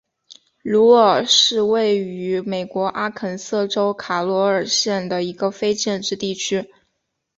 [0.63, 6.71] 鲁尔是位于美国阿肯色州卡罗尔县的一个非建制地区。